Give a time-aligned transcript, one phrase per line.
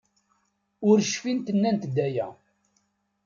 [0.89, 2.27] Ur cfint nnant-d aya.